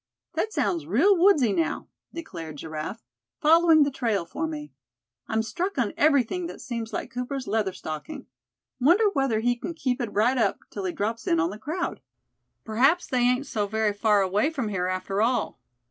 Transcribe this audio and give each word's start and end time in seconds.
"That 0.33 0.51
sounds 0.51 0.87
real 0.87 1.15
woodsy 1.15 1.53
now," 1.53 1.87
declared 2.11 2.55
Giraffe. 2.55 3.03
"Following 3.39 3.83
the 3.83 3.91
trail 3.91 4.25
for 4.25 4.47
me. 4.47 4.71
I'm 5.27 5.43
struck 5.43 5.77
on 5.77 5.93
everything 5.95 6.47
that 6.47 6.59
seems 6.59 6.91
like 6.91 7.11
Cooper's 7.11 7.45
Leatherstocking. 7.45 8.25
Wonder 8.79 9.11
whether 9.13 9.41
he 9.41 9.55
c'n 9.55 9.75
keep 9.75 10.01
it 10.01 10.11
right 10.11 10.39
up 10.39 10.61
till 10.71 10.85
he 10.85 10.91
drops 10.91 11.27
in 11.27 11.39
on 11.39 11.51
the 11.51 11.59
crowd? 11.59 12.01
P'raps 12.65 13.05
they 13.05 13.21
ain't 13.21 13.45
so 13.45 13.67
very 13.67 13.93
far 13.93 14.23
away 14.23 14.49
from 14.49 14.69
here, 14.69 14.87
after 14.87 15.21
all." 15.21 15.59